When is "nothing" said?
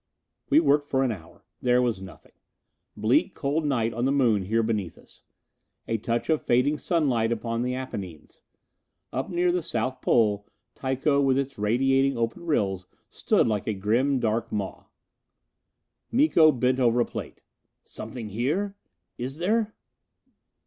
2.01-2.31